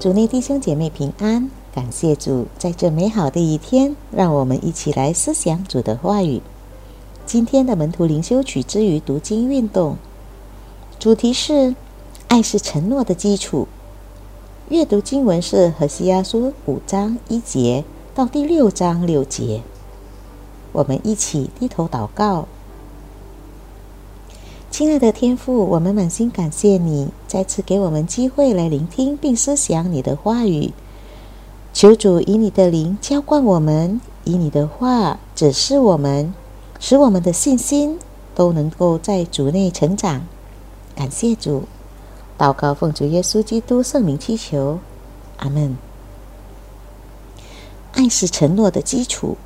[0.00, 6.42] 主内弟兄姐妹平安，感谢主，在这美好的一天，让我们一起来思想主的话语。
[7.24, 9.96] 今天的门徒灵修曲之于读经运动，
[10.98, 11.74] 主题是
[12.28, 13.66] “爱是承诺的基础”。
[14.68, 19.62] 阅读经文是《何西阿书》五章一节到第六章六节。
[20.72, 22.46] 我们一起低头祷告。
[24.76, 30.72] 亲爱的天父，我们满心感谢你再次给我们机会来聆听并思想你的话语。
[31.72, 36.34] 求主以你的灵浇灌我们，以你的话指示我们，
[36.80, 38.00] 使我们的信心
[38.34, 40.26] 都能够在主内成长。
[40.96, 41.68] 感谢主，
[42.36, 44.80] 祷告奉主耶稣基督圣名祈求，
[45.36, 45.78] 阿门。
[47.92, 49.36] 爱是承诺的基础。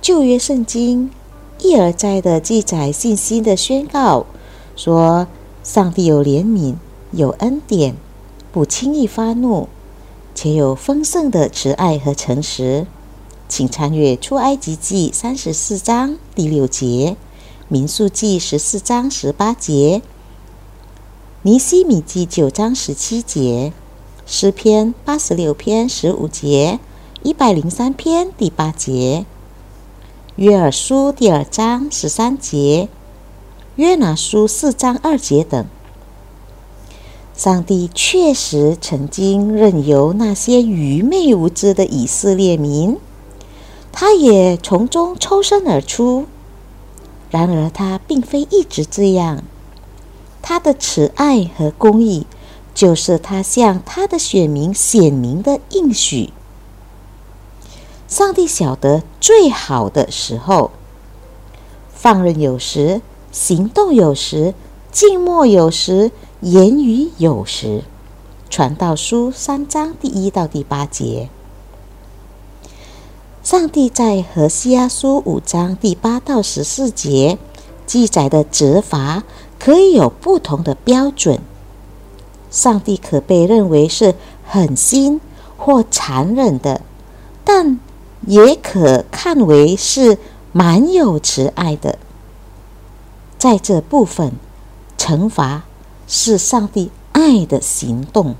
[0.00, 1.10] 旧约圣经。
[1.60, 4.26] 一而再的记载信心的宣告，
[4.76, 5.26] 说
[5.62, 6.74] 上帝有怜悯，
[7.12, 7.96] 有恩典，
[8.52, 9.68] 不轻易发怒，
[10.34, 12.86] 且有丰盛的慈爱和诚实。
[13.46, 17.16] 请参阅出埃及记三十四章第六节，
[17.68, 20.02] 民数记十四章十八节，
[21.42, 23.72] 尼西米记九章十七节，
[24.26, 26.80] 诗篇八十六篇十五节，
[27.22, 29.24] 一百零三篇第八节。
[30.36, 32.88] 约尔书第二章十三节，
[33.76, 35.64] 约拿书四章二节等，
[37.36, 42.96] 上帝确实曾经任由那些愚昧无知的以色列民，
[43.92, 46.26] 他也从中抽身而出。
[47.30, 49.44] 然而，他并非一直这样。
[50.42, 52.26] 他的慈爱和公义，
[52.74, 56.32] 就是他向他的选民显明的应许。
[58.14, 60.70] 上帝晓得最好的时候，
[61.92, 64.54] 放任有时，行动有时，
[64.92, 67.82] 静默有时，言语有时。
[68.48, 71.28] 传道书三章第一到第八节，
[73.42, 77.36] 上帝在何西阿书五章第八到十四节
[77.84, 79.24] 记载的责罚，
[79.58, 81.40] 可以有不同的标准。
[82.48, 84.14] 上帝可被认为是
[84.46, 85.20] 狠心
[85.56, 86.80] 或残忍的，
[87.42, 87.80] 但。
[88.26, 90.18] 也可看为是
[90.52, 91.98] 蛮有慈爱的，
[93.38, 94.32] 在这部分，
[94.96, 95.64] 惩罚
[96.06, 98.34] 是上帝爱的行动。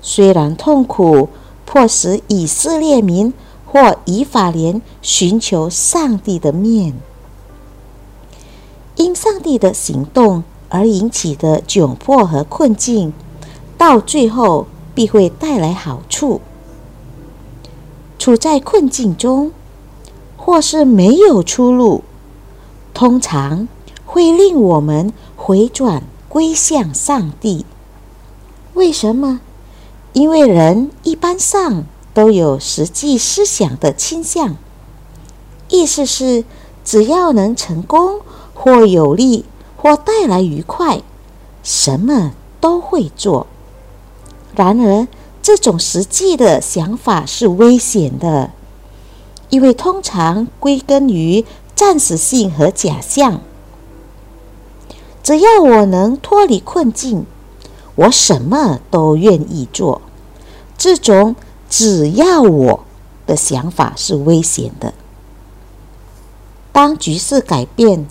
[0.00, 1.28] 虽然痛苦，
[1.64, 3.32] 迫使以色列民
[3.66, 6.94] 或以法莲寻求上帝的面，
[8.96, 13.12] 因上帝的行动而引起的窘迫和困境，
[13.78, 16.40] 到最后必会带来好处。
[18.24, 19.52] 处在困境中，
[20.38, 22.04] 或是没有出路，
[22.94, 23.68] 通常
[24.06, 27.66] 会令我们回转归向上帝。
[28.72, 29.42] 为什么？
[30.14, 31.84] 因为人一般上
[32.14, 34.56] 都有实际思想的倾向，
[35.68, 36.46] 意思是
[36.82, 38.22] 只要能成功
[38.54, 39.44] 或有利
[39.76, 41.02] 或带来愉快，
[41.62, 43.46] 什么都会做。
[44.56, 45.06] 然而，
[45.44, 48.50] 这种实际的想法是危险的，
[49.50, 51.44] 因为通常归根于
[51.74, 53.42] 暂时性和假象。
[55.22, 57.26] 只要我能脱离困境，
[57.94, 60.00] 我什么都愿意做。
[60.78, 61.36] 这种
[61.68, 62.84] “只要我”
[63.26, 64.94] 的想法是危险的。
[66.72, 68.06] 当局势改变，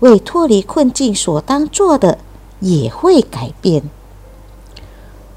[0.00, 2.16] 为脱离困境所当做的
[2.60, 3.82] 也会改变。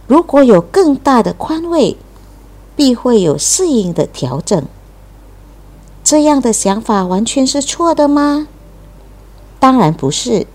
[0.07, 1.97] 如果有更大的宽慰，
[2.75, 4.65] 必会有适应的调整。
[6.03, 8.47] 这样的想法完全是错的吗？
[9.59, 10.47] 当然不是。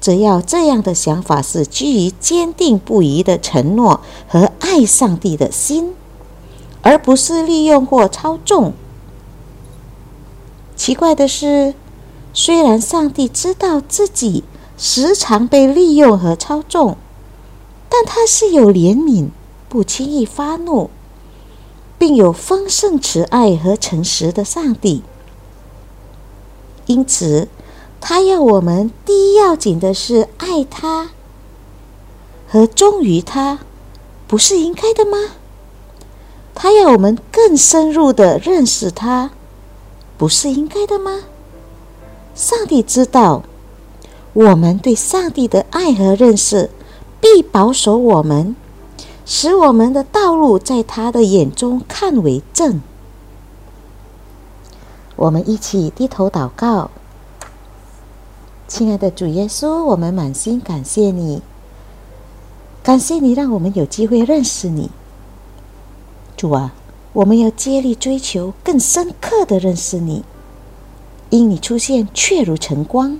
[0.00, 5.94] 只要这样的想法是基于坚定不移的承诺和爱上帝的心，
[6.82, 8.74] 而不是利用或操纵。
[10.76, 11.72] 奇怪的是，
[12.34, 14.44] 虽然上帝知道自己
[14.76, 16.96] 时常被利用和操纵。
[17.96, 19.28] 但他是有怜悯，
[19.68, 20.90] 不轻易发怒，
[21.96, 25.04] 并有丰盛慈爱和诚实的上帝。
[26.86, 27.46] 因此，
[28.00, 31.10] 他要我们第一要紧的是爱他
[32.48, 33.60] 和忠于他，
[34.26, 35.36] 不是应该的吗？
[36.52, 39.30] 他要我们更深入的认识他，
[40.18, 41.20] 不是应该的吗？
[42.34, 43.44] 上帝知道
[44.32, 46.70] 我们对上帝的爱和认识。
[47.24, 48.54] 必保守我们，
[49.24, 52.82] 使我们的道路在他的眼中看为正。
[55.16, 56.90] 我们一起低头祷告，
[58.68, 61.40] 亲爱的主耶稣，我们满心感谢你，
[62.82, 64.90] 感谢你让我们有机会认识你，
[66.36, 66.74] 主啊，
[67.14, 70.22] 我们要竭力追求更深刻的认识你。
[71.30, 73.18] 因你出现，确如晨光，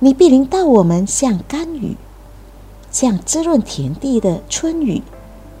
[0.00, 1.96] 你必临到我们，像甘雨，
[2.92, 5.02] 像滋润田地的春雨。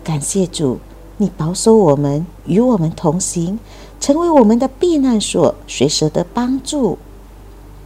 [0.04, 0.78] 感谢主，
[1.16, 3.58] 你保守我们，与我们同行，
[3.98, 6.98] 成为我们的避难所，随时的帮助。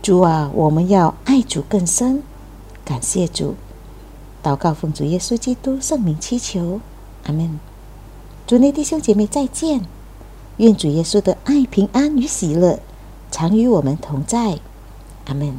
[0.02, 2.22] 主啊，我们要爱主更深。
[2.84, 3.54] 感谢主。
[4.42, 6.80] 祷告奉主耶稣基督圣名祈求，
[7.24, 7.58] 阿门。
[8.46, 9.82] 主内弟兄姐妹再见，
[10.58, 12.78] 愿主耶稣的爱、平安与喜乐
[13.30, 14.60] 常与我们同在，
[15.26, 15.54] 阿门。